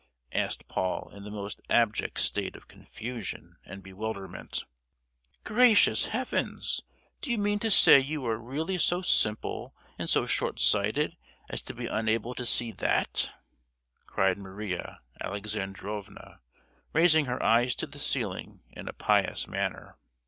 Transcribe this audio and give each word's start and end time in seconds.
asked 0.33 0.67
Paul, 0.67 1.11
in 1.13 1.25
the 1.25 1.29
most 1.29 1.61
abject 1.69 2.19
state 2.19 2.55
of 2.55 2.67
confusion 2.67 3.57
and 3.63 3.83
bewilderment. 3.83 4.63
"Gracious 5.43 6.05
Heavens! 6.07 6.81
do 7.21 7.29
you 7.29 7.37
mean 7.37 7.59
to 7.59 7.69
say 7.69 7.99
you 7.99 8.25
are 8.25 8.39
really 8.39 8.79
so 8.79 9.03
simple 9.03 9.75
and 9.99 10.09
so 10.09 10.25
short 10.25 10.59
sighted 10.59 11.17
as 11.51 11.61
to 11.61 11.75
be 11.75 11.85
unable 11.85 12.33
to 12.33 12.47
see 12.47 12.71
that?" 12.71 13.31
cried 14.07 14.39
Maria 14.39 15.01
Alexandrovna, 15.23 16.39
raising 16.93 17.25
her 17.25 17.43
eyes 17.43 17.75
to 17.75 17.85
the 17.85 17.99
ceiling 17.99 18.63
in 18.71 18.87
a 18.87 18.93
pious 18.93 19.47
manner. 19.47 19.97